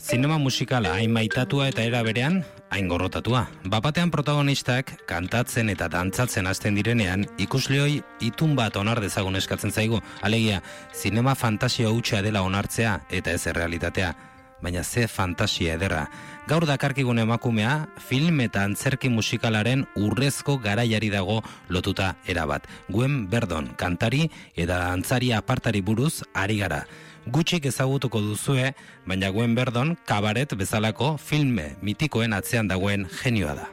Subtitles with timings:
[0.00, 2.40] Zinema musikala hain maitatua eta era berean
[2.72, 3.44] hain gorrotatua.
[3.68, 10.00] Bapatean protagonistak kantatzen eta dantzatzen hasten direnean ikusleoi itun bat onar dezagun eskatzen zaigu.
[10.22, 10.62] Alegia,
[10.94, 14.14] zinema fantasia hutsa dela onartzea eta ez errealitatea.
[14.62, 16.08] Baina ze fantasia ederra.
[16.46, 22.68] Gaur dakarkigun emakumea, film eta antzerki musikalaren urrezko garaiari dago lotuta erabat.
[22.88, 26.84] Guen Berdon, kantari eta antzari apartari buruz ari gara
[27.26, 28.72] gutxik ezagutuko duzue,
[29.06, 33.68] baina guen berdon, kabaret bezalako filme mitikoen atzean dagoen genioa da.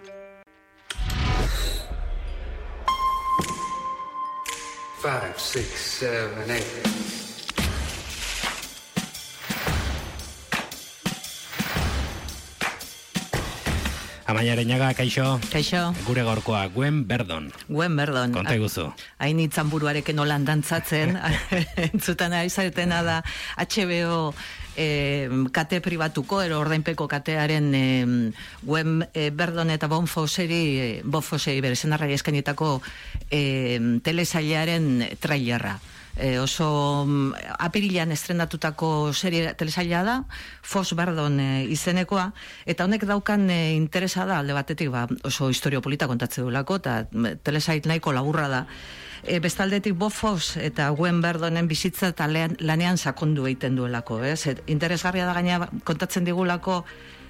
[5.01, 5.65] Five, six,
[5.99, 7.30] seven, eight.
[14.31, 15.41] Amaia Areñaga, kaixo.
[15.51, 15.91] Kaixo.
[16.07, 17.49] Gure gorkoa, Gwen Berdon.
[17.67, 18.31] Gwen Berdon.
[18.31, 18.85] Konta iguzu.
[19.19, 21.17] Hain itzan buruareken holan dantzatzen,
[21.91, 23.17] entzutan aizartena da
[23.59, 24.31] HBO
[24.79, 27.85] e, kate pribatuko, ero ordainpeko katearen e,
[28.63, 32.77] Gwen e, Berdon eta Bon Foseri, Bon Foseri berezen arrai eskenitako
[33.27, 35.75] e, telesailaren trailerra
[36.15, 40.15] e, oso mm, apirilan estrenatutako serie telesaila da,
[40.61, 42.31] Fos Bardon e, izenekoa,
[42.65, 46.97] eta honek daukan e, interesa da, alde batetik ba, oso historio polita kontatze duelako, eta
[47.11, 48.65] mm, telesait nahiko laburra da.
[49.21, 54.47] E, bestaldetik Bo Fos eta Gwen Berdonen bizitza eta lanean sakondu egiten duelako, ez?
[54.65, 56.81] interesgarria da gaina kontatzen digulako,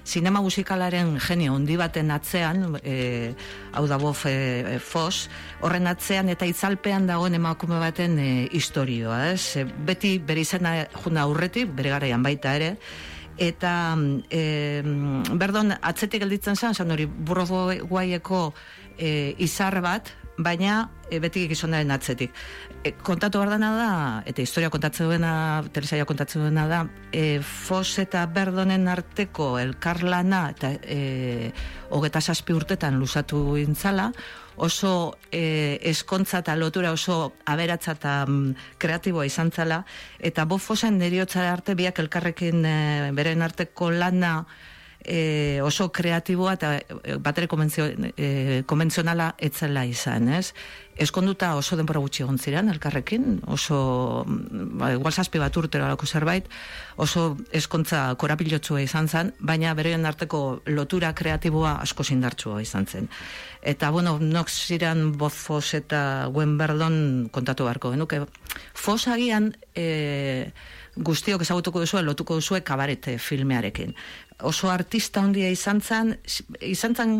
[0.04, 3.34] Zinema musikalaren genio handi baten atzean, e,
[3.72, 5.28] hau da bof e, fos,
[5.62, 9.56] horren atzean eta itzalpean dagoen emakume baten e, historioa, ez?
[9.62, 12.72] E, beti bere izena juna aurretik, bere garaian baita ere,
[13.38, 13.72] eta
[14.28, 14.42] e,
[15.38, 17.46] berdon, atzetik gelditzen zen, zan hori burro
[18.98, 22.32] e, izar bat, baina e, beti gizonaren atzetik.
[22.82, 26.80] E, kontatu behar da, eta historia kontatzen duena, telesaia kontatzen duena da,
[27.12, 31.52] e, Fos eta Berdonen arteko elkarlana, eta e,
[31.90, 34.12] hogeta saspi urtetan lusatu intzala,
[34.56, 39.82] oso e, eskontza eta lotura oso aberatza eta mm, kreatiboa izan zala,
[40.18, 42.76] eta bo Fosen neriotza arte biak elkarrekin e,
[43.16, 44.46] beren arteko lana,
[45.04, 47.48] e, oso kreatiboa eta e, batere
[48.16, 50.52] e, konbentzionala etzela izan, ez?
[51.02, 56.48] Eskonduta oso denbora gutxi egon ziren, elkarrekin, oso, ba, igual zazpi bat urtero zerbait,
[56.96, 63.08] oso eskontza korapilotsua izan zen, baina berean arteko lotura kreatiboa asko zindartsua izan zen.
[63.62, 68.26] Eta, bueno, nox ziren Fos eta Gwen Berdon kontatu beharko genuke.
[68.74, 70.52] Fos agian, e,
[70.96, 73.94] guztiok ezagutuko duzu, lotuko duzu kabarete filmearekin
[74.42, 76.16] oso artista handia izan zan,
[76.60, 77.12] izan zan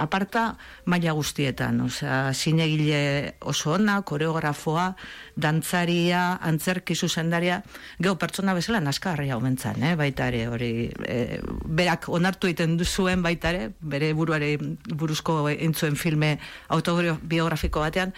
[0.00, 0.44] aparta
[0.90, 4.94] maila guztietan, osea, sinegile oso ona, koreografoa,
[5.36, 7.62] dantzaria, antzerki zuzendaria,
[7.98, 10.70] geho pertsona bezala naskarria omentzan, eh, baita ere, hori,
[11.06, 14.56] e, berak onartu egiten duzuen baita ere, bere buruare
[14.94, 16.38] buruzko entzuen filme
[16.68, 18.14] autobiografiko batean,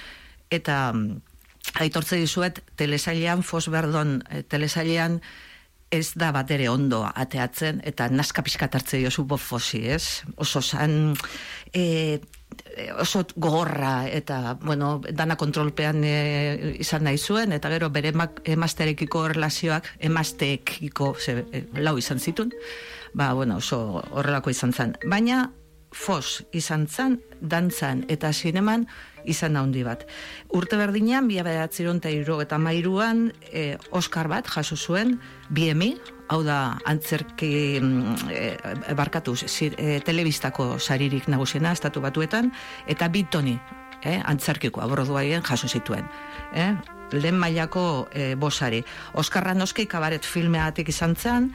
[0.51, 0.93] eta
[1.75, 5.21] aitortze dizuet, telesailean, Fosberdon, eh, telesailean,
[5.97, 10.23] ez da bat ere ondo ateatzen, eta naska pixka tartze diozu bofosi, ez?
[10.37, 11.17] Oso zan,
[11.73, 12.21] e,
[13.01, 16.17] oso gogorra, eta, bueno, dana kontrolpean e,
[16.81, 18.13] izan nahi zuen, eta gero bere
[18.45, 22.53] emazterekiko relazioak, emazteekiko e, lau izan zitun,
[23.15, 24.97] ba, bueno, oso horrelako izan zen.
[25.09, 25.47] Baina,
[25.97, 28.87] fos izan zen, dantzan eta zineman,
[29.25, 30.05] izan handi bat.
[30.55, 32.11] Urte berdinean, bia behatziron eta
[32.43, 35.19] eta mairuan, e, Oscar bat jaso zuen,
[35.49, 35.97] BMI,
[36.29, 39.35] hau da antzerki mm, e, barkatu
[39.77, 42.53] e, telebistako saririk nagusiena, estatu batuetan,
[42.87, 43.59] eta bitoni,
[44.05, 46.07] e, antzerkiko aborduaien jaso zituen.
[46.55, 46.75] E,
[47.13, 48.83] lehen mailako e, bosari.
[49.15, 51.53] Oskarra noski kabaret filmeatik izan zen,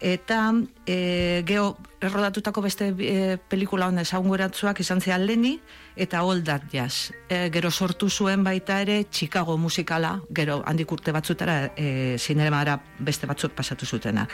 [0.00, 0.52] eta
[0.86, 5.58] e, geho errodatutako beste e, pelikula hona ezagunguratzuak izan zean leni
[5.96, 7.10] eta All That Jazz.
[7.28, 13.26] E, gero sortu zuen baita ere Chicago musikala, gero handik urte batzutara e, zinemara beste
[13.26, 14.28] batzuk pasatu zutena.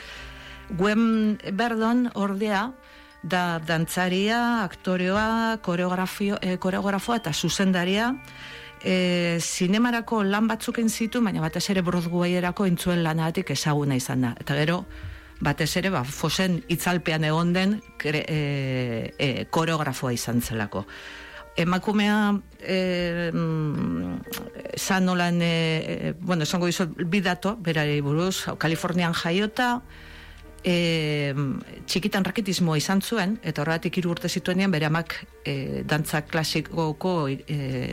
[0.69, 2.71] Gwen Berdon ordea
[3.23, 8.13] da dantzaria, aktoreoa, e, koreografoa eta zuzendaria,
[8.83, 14.35] e, zinemarako lan batzuk zitu, baina batez ere Broadwayerako intzuen lanatik ezaguna izan da.
[14.39, 14.85] Eta gero,
[15.39, 20.85] batez ere, ba, fosen itzalpean egon den kre, e, e, koreografoa izan zelako.
[21.55, 23.31] Emakumea e,
[24.75, 29.69] zan nolan, e, bueno, esango dizu, bidato, berari buruz, Kalifornian jaiota,
[30.65, 31.33] e,
[31.87, 37.37] txikitan raketismoa izan zuen, eta horretik hiru urte zituenean bere amak e, dantza klasikoko e,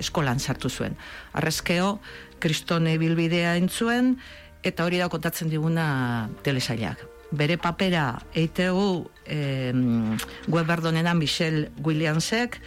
[0.01, 0.97] eskolan sartu zuen.
[1.39, 1.99] Arrezkeo,
[2.43, 4.17] kristone bilbidea entzuen,
[4.67, 7.07] eta hori da kontatzen diguna telesailak.
[7.33, 9.73] Bere papera eitegu e,
[10.49, 12.61] Weberdonenan Michelle Williamsek,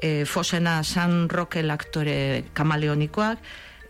[0.00, 3.38] e, Fosena San Roque aktore kamaleonikoak,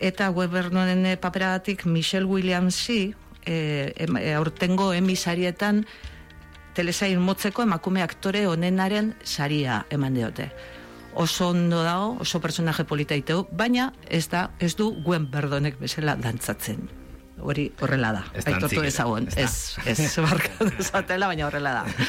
[0.01, 3.15] eta Weberdonen paperagatik Michelle Williamsi,
[3.45, 5.85] e, e, aurtengo emisarietan
[6.77, 10.51] telesain motzeko emakume aktore onenaren saria eman diote.
[11.17, 16.17] Oso ondo dago, oso personaje polita iteu, baina ez da, ez du guen berdonek bezala
[16.21, 17.06] dantzatzen.
[17.37, 18.25] Hori horrela da.
[18.33, 19.29] Aitortu ezagun.
[19.37, 22.07] Ez, ez, ez, baina horrela da.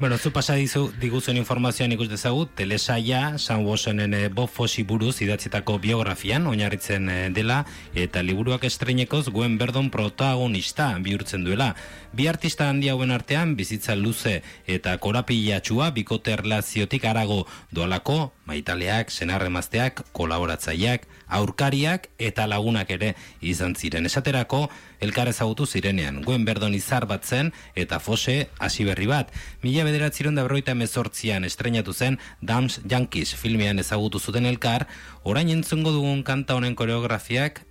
[0.00, 5.18] Bueno, zu pasa dizu diguzuen informazioan ikus dezagut, telesaia, San Wosenen e, Bob Fossi buruz
[5.20, 11.74] idatzitako biografian, oinarritzen eh, dela, eta liburuak estreinekoz guen berdon protagonista bihurtzen duela.
[12.12, 20.02] Bi artista handi hauen artean, bizitza luze eta korapilatxua bikote erlaziotik arago doalako, maitaleak, senarremazteak,
[20.10, 24.10] kolaboratzaileak, aurkariak eta lagunak ere izan ziren.
[24.10, 24.64] Esaterako,
[24.98, 29.30] elkar ezagutu zirenean, guen berdon izar bat zen eta fose hasi berri bat.
[29.62, 34.88] Mila bederatziron da berroita emezortzian estrenatu zen Dams Yankees filmean ezagutu zuten elkar,
[35.22, 37.62] orain entzungo dugun kanta honen koreografiak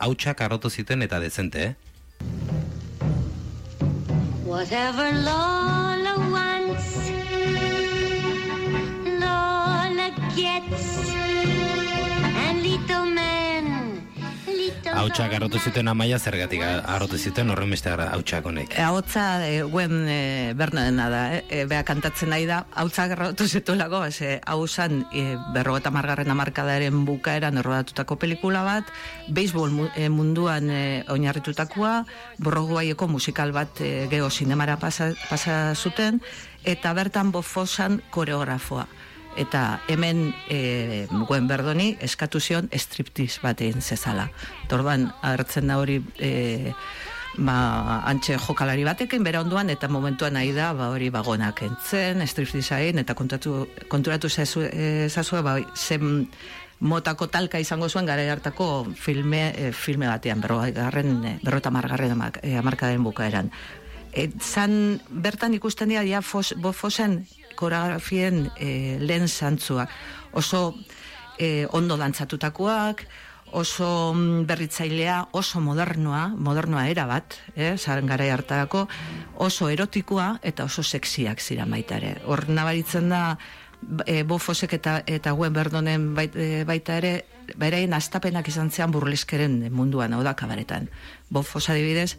[0.00, 2.61] hautsak arrotu ziten eta dezente, eh?
[4.52, 7.08] Whatever Lola wants
[9.22, 11.21] Lola gets
[15.02, 18.76] Hautsa garrotu zuten amaia zergatik garrotu zuten horren beste hautsak honek.
[18.78, 23.48] E, hautsa e, guen e, dena da, e, e, beha kantatzen nahi da, hautsa garrotu
[23.48, 28.94] zituelako, ze hau zan e, berrogeta margarren amarkadaren bukaeran errodatutako pelikula bat,
[29.26, 32.04] beisbol e, munduan e, oinarritutakoa,
[32.38, 36.22] borroguaieko musikal bat e, geho sinemara pasa, pasa zuten,
[36.62, 38.86] eta bertan bofosan koreografoa
[39.36, 44.28] eta hemen e, guen berdoni eskatu zion striptiz bat egin zezala.
[44.68, 46.72] Torban, hartzen da hori e,
[47.38, 52.68] ba, antxe jokalari batekin bera onduan eta momentuan nahi da ba, hori bagonak entzen, striptiz
[52.76, 55.08] egin eta kontatu, konturatu zazu, e,
[55.42, 56.26] ba, zen
[56.82, 62.12] motako talka izango zuen gara hartako filme, e, filme batean, berro, garren, berro eta margarren
[62.12, 63.52] amarkadaren bukaeran.
[64.12, 67.22] E, zan, bertan ikusten dira, ja, fos, bo, fosen
[67.62, 69.90] koreografien e, lehen zantzuak.
[70.34, 70.72] Oso
[71.38, 73.06] e, ondo dantzatutakoak,
[73.52, 78.86] oso mm, berritzailea, oso modernoa, modernoa era bat, eh, zaren gara hartarako,
[79.44, 83.36] oso erotikoa eta oso seksiak zira baita Hor nabaritzen da,
[84.06, 87.24] e, bofosek eta, eta guen berdonen baita ere,
[87.56, 90.88] beraien astapenak izan zean burleskeren munduan, hau da kabaretan.
[91.30, 92.16] Bofos adibidez,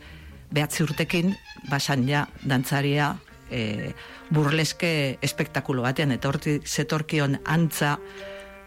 [0.51, 1.35] behatzi urtekin,
[1.69, 3.15] basan ja, dantzaria,
[3.53, 3.93] e,
[4.33, 7.99] burleske espektakulo batean, eta horti zetorkion antza,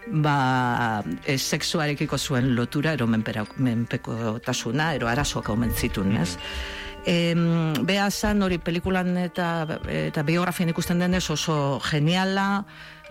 [0.07, 6.37] ba, e, sexuarekiko zuen lotura, ero menpeko tasuna, ero arazoak omen zitun, ez?
[7.07, 7.35] E,
[7.87, 12.65] Beha zan hori pelikulan eta, eta biografian ikusten denez oso geniala,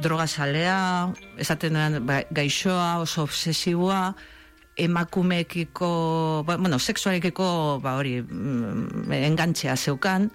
[0.04, 4.16] droga salea, esaten ba, gaixoa, oso obsesiboa,
[4.75, 10.30] emakumeekiko, ba, bueno, sexuarekiko, ba, hori, mm, engantzea zeukan,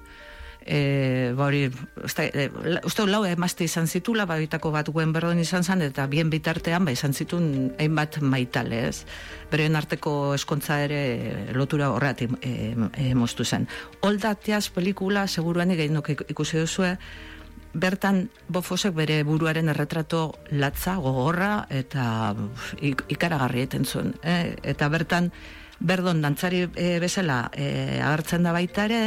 [0.66, 1.70] e, ba hori,
[2.04, 2.48] uste, e,
[2.84, 6.84] uste lau emazte izan zitula, ba bitako bat guen berdon izan zen, eta bien bitartean,
[6.84, 9.04] ba izan zitun hainbat maitale, ez?
[9.50, 13.68] Beren arteko eskontza ere lotura horreat e, e, moztu zen.
[14.06, 16.96] Oldatiaz pelikula, seguruan egin ikusi duzue,
[17.72, 22.34] bertan bofosek bere buruaren erretrato latza, gogorra, eta
[22.80, 24.14] ikaragarri eten zuen.
[24.22, 24.56] Eh?
[24.72, 25.30] Eta bertan,
[25.78, 29.02] berdon dantzari e, bezala e, agertzen da baita ere,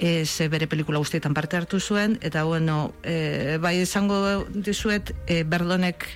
[0.00, 5.44] e, ze bere pelikula guztietan parte hartu zuen, eta bueno, e, bai izango dizuet, e,
[5.44, 6.06] berdonek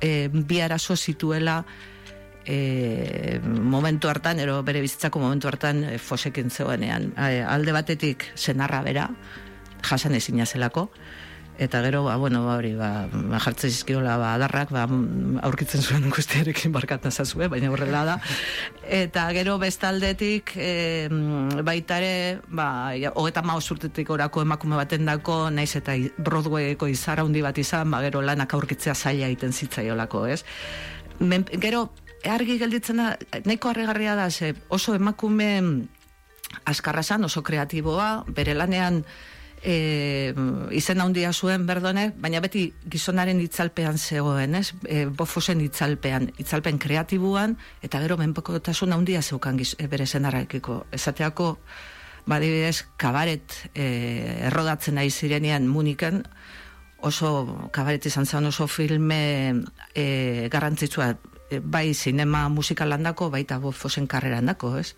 [0.00, 1.64] e, bi arazo zituela
[2.46, 7.10] e, momentu hartan, ero bere bizitzako momentu hartan e, fosekin zegoenean.
[7.18, 9.10] Alde batetik senarra bera,
[9.82, 10.88] jasan ezin zelako,
[11.58, 14.86] eta gero ba bueno ba hori ba, ba jartzen zizkiola ba adarrak ba
[15.42, 18.16] aurkitzen zuen guztiarekin barkatzen zazue baina horrela da.
[18.82, 21.08] Eta gero bestaldetik e,
[21.64, 27.58] baita ere ba 35 urtetik orako emakume baten dako naiz eta Broadwayko izara handi bat
[27.58, 30.42] izan ba gero lanak aurkitzea zaila egiten zitzaiolako ez?
[31.60, 31.88] Gero
[32.28, 35.86] argi gelditzen da nahiko harregarria da ze oso emakume
[36.64, 39.04] askarra oso kreatiboa bere lanean
[39.62, 40.34] e,
[40.76, 44.72] izen handia zuen berdone, baina beti gizonaren itzalpean zegoen, ez?
[44.84, 50.84] E, bofosen itzalpean, itzalpen kreatibuan, eta gero menpeko tasun handia zeukan giz, e, bere zenarrakiko.
[50.92, 51.56] Esateako,
[52.26, 53.86] badibidez, kabaret e,
[54.50, 56.24] errodatzen nahi zirenean muniken,
[57.06, 59.62] oso kabaret izan zen oso filme
[59.94, 61.10] e, garrantzitsua
[61.50, 64.94] e, bai sinema musikal landako, baita bofosen karrera handako, ez?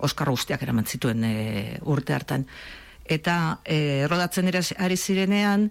[0.00, 1.34] Oskar guztiak eraman zituen e,
[1.84, 2.46] urte hartan.
[3.10, 5.70] Eta e, errodatzen ere ari zirenean,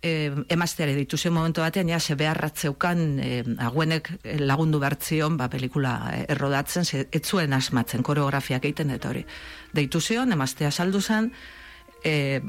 [0.00, 3.30] e, emazteare dituzen momentu batean, ja, se beharratzeukan e,
[3.66, 5.94] aguenek lagundu bertzion, ba, pelikula
[6.28, 9.24] errodatzen, ze, etzuen asmatzen, koreografiak egiten, eta hori.
[9.74, 11.32] Deitu zion, emaztea saldu zen,
[12.04, 12.40] e,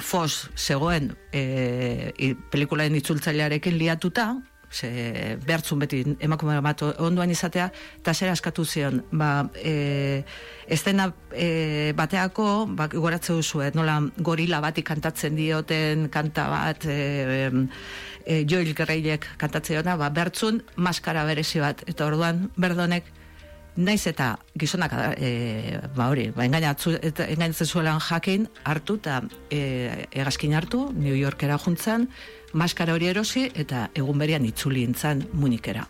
[0.00, 4.32] fos zegoen e, pelikulaen itzultzailearekin liatuta,
[4.70, 7.70] ze behartzun beti emakume bat onduan izatea,
[8.00, 10.24] eta zer askatu zion, ba, e,
[10.66, 17.50] estena e, bateako, ba, goratze duzu, nola gorila bati kantatzen dioten kanta bat, e,
[18.24, 23.14] e, Joel Gerreilek kantatzen diona, ba, behartzun maskara berezi bat, eta orduan, berdonek,
[23.78, 29.20] naiz eta gizonak e, ba hori, ba engainatzen zuelan jakin hartu eta
[29.54, 29.60] e,
[30.10, 32.08] egazkin hartu New Yorkera juntzan,
[32.52, 35.86] maskara hori erosi eta egun berian itzuli intzan munikera.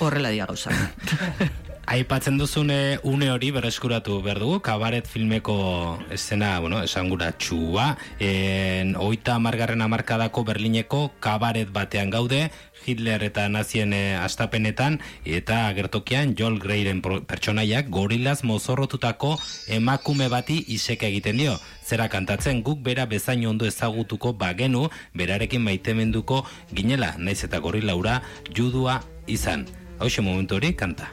[0.00, 0.70] Horrela dia gauza.
[1.86, 9.36] Aipatzen duzune une hori berreskuratu behar dugu, kabaret filmeko esena, bueno, esangura txua, en, oita
[9.38, 12.48] margarren amarkadako Berlineko kabaret batean gaude,
[12.86, 14.96] Hitler eta nazien e, astapenetan,
[15.28, 19.36] eta agertokian Joel Greyren pertsonaiak gorilaz mozorrotutako
[19.68, 21.58] emakume bati isek egiten dio.
[21.84, 28.22] Zera kantatzen guk bera bezain ondo ezagutuko bagenu, berarekin maitemenduko ginela, naiz eta gorilaura
[28.56, 29.68] judua izan.
[30.00, 31.12] Hau momentu hori, kanta.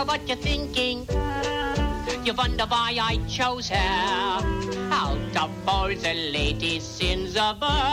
[0.00, 1.06] Know what you're thinking.
[2.24, 3.76] You wonder why I chose her
[4.92, 7.90] out of all the ladies in the world.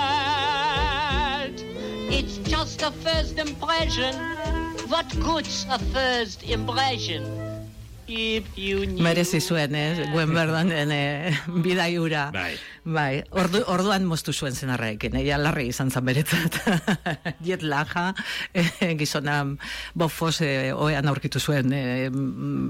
[2.10, 4.16] It's just a first impression.
[4.88, 7.47] What good's a first impression?
[8.08, 10.08] Merezi zuen, eh?
[10.14, 12.30] Guen berdan, eh, bidaiura.
[12.32, 12.56] Bai.
[12.88, 15.26] Bai, ordu, orduan moztu zuen zenarraekin, eh?
[15.38, 16.56] larri izan zan beretzat.
[17.44, 18.14] Diet laja,
[18.54, 19.42] eh, gizona
[19.94, 22.08] bofos eh, oean aurkitu zuen eh,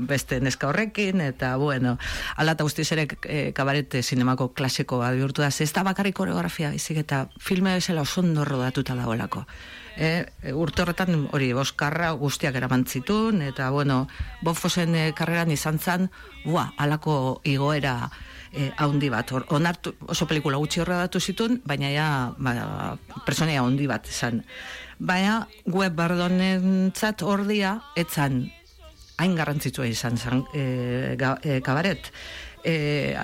[0.09, 1.97] beste neska horrekin, eta bueno,
[2.35, 7.27] alata guztiz ere eh, kabarete sinemako klasiko bihurtu da, ez da bakarrik koreografia, izik eta
[7.39, 9.45] filme bezala oso ondo rodatuta dagoelako
[9.97, 14.05] e, urte horretan hori boskarra guztiak eramantzitun, eta bueno,
[14.45, 16.09] bofosen e, karreran izan zan,
[16.45, 17.97] bua, alako igoera
[18.53, 23.89] e, haundi bat, onartu, oso pelikula gutxi horra datu zitun, baina ja, ba, personea haundi
[23.89, 24.43] bat izan.
[24.99, 28.45] Baina, web bardonen txat ordia, etzan,
[29.17, 32.11] hain garrantzitua izan zan, e, e, kabaret
[32.63, 33.15] e,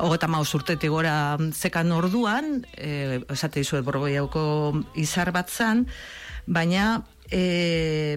[0.00, 4.46] hogeta maus urtetik gora zekan orduan, e, esate izuet borgoiauko
[4.94, 5.86] izar bat zan,
[6.46, 8.16] baina e,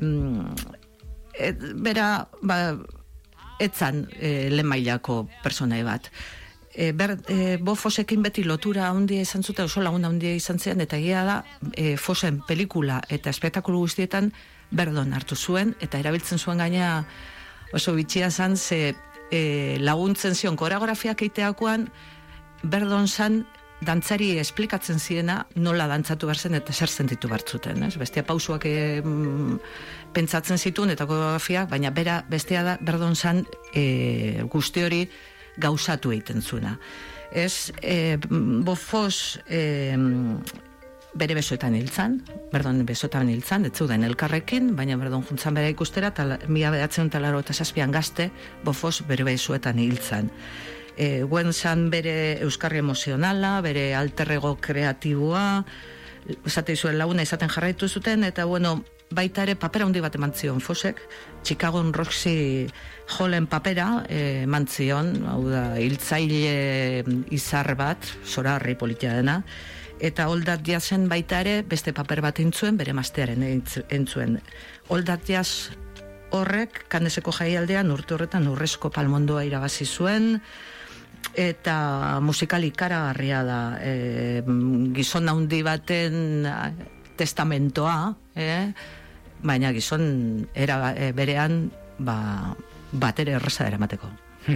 [1.39, 2.09] et, bera
[2.41, 2.59] ba,
[3.59, 6.11] etzan e, lemailako personai bat.
[6.69, 10.81] E, ber, e, bo fosekin beti lotura handia izan zuten, oso laguna handia izan zen,
[10.85, 11.41] eta gira da,
[11.73, 14.31] e, fosen pelikula eta espektakulu guztietan
[14.71, 17.03] berdon hartu zuen, eta erabiltzen zuen gaina
[17.73, 18.95] oso bitxia zan, ze
[19.31, 21.87] e, laguntzen zion koreografiak eiteakoan,
[22.63, 23.43] berdon zan,
[23.85, 27.93] dantzari esplikatzen ziena nola dantzatu berzen eta zer sentitu bartzuten, ez?
[27.99, 29.01] Bestia pausuak e,
[30.15, 35.05] pentsatzen zituen eta koreografiak, baina bera, bestia da, berdon zan, e, guzti hori
[35.59, 36.75] gauzatu egiten zuena.
[37.31, 38.17] Ez, e,
[38.65, 39.95] bofos, e,
[41.17, 42.19] bere besoetan hiltzan,
[42.51, 47.41] berdon besoetan hiltzan, ez zuden elkarrekin, baina berdon juntzan bere ikustera, eta mila behatzen talaro
[47.41, 48.29] eta zazpian gazte,
[48.63, 50.29] bofos bere besoetan hiltzan.
[50.99, 52.13] E, guen zan bere
[52.45, 55.63] euskarri emozionala, bere alterrego kreatiboa,
[56.45, 60.59] esate zuen laguna izaten jarraitu zuten, eta bueno, baita ere papera handi bat eman zion
[60.61, 60.99] Fosek,
[61.43, 62.67] Chicago Roxy
[63.17, 69.41] Hallen papera e, eman zion, hau da, hiltzaile izar bat, sorarri politia dena,
[69.99, 74.39] eta oldat jazen baita ere beste paper bat entzuen bere mastearen entzuen.
[74.89, 75.71] Oldat jaz
[76.35, 80.37] horrek kandeseko jaialdean urte horretan urrezko palmondoa irabazi zuen
[81.35, 84.41] eta musikali karagarria da e,
[84.95, 86.47] gizon handi baten
[87.19, 87.97] testamentoa
[88.35, 88.47] e,
[89.43, 91.65] baina gizon era e, berean
[91.99, 92.55] ba,
[92.93, 94.09] bat ere erresa eramateko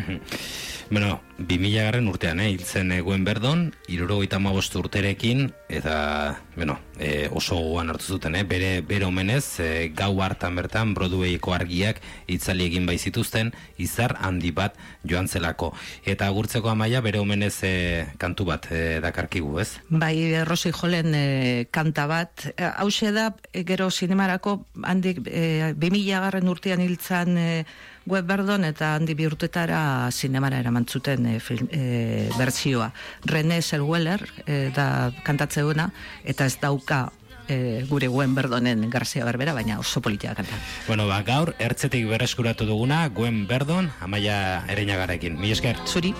[0.93, 7.55] Bueno, 2000 garren urtean, eh, hiltzen eguen berdon, irurogeita mabost urterekin, eta, bueno, e, oso
[7.55, 12.85] gogoan hartu zuten, eh, bere, bere omenez, e, gau hartan bertan, Broadwayko argiak itzali egin
[12.85, 15.73] bai zituzten, izar handi bat joan zelako.
[16.05, 17.73] Eta gurtzeko amaia, bere omenez e,
[18.17, 19.69] kantu bat e, dakarkigu, ez?
[19.89, 26.81] Bai, Rosi Jolen e, kanta bat, hau da, gero sinemarako, handik, e, 2000 garren urtean
[26.81, 27.65] hiltzan, e,
[28.05, 32.91] web berdon eta handi bi urtetara sinemara eraman zuten e, film, e, bertsioa.
[33.25, 35.89] René Selweller e, da kantatzeuna
[36.23, 37.07] eta ez dauka
[37.47, 40.59] e, gure guen berdonen garzia berbera, baina oso politia kanta.
[40.87, 45.39] Bueno, ba, gaur, ertzetik berreskuratu duguna, guen berdon, amaia ereñagarekin.
[45.39, 45.77] Mi esker.
[45.87, 46.13] Zuri.